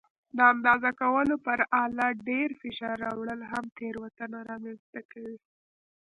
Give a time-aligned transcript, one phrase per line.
[0.37, 5.37] د اندازه کولو پر آله ډېر فشار راوړل هم تېروتنه رامنځته کوي.